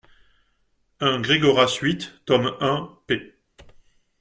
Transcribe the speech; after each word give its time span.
un 0.99 1.21
Gregoras 1.21 1.77
huit, 1.83 2.11
tome 2.25 2.57
un, 2.59 2.89
p. 3.05 3.35